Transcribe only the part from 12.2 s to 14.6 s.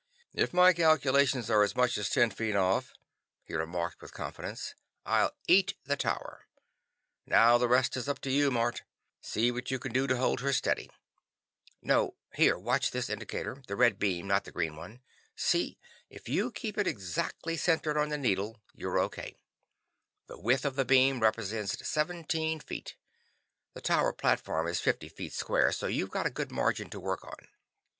here, watch this indicator the red beam, not the